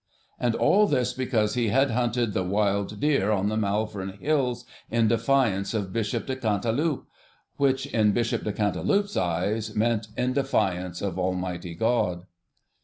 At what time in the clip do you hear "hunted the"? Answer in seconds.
1.91-2.41